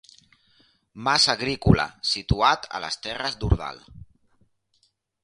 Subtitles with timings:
[1.07, 3.79] Mas agrícola, situat a les serres d'Ordal.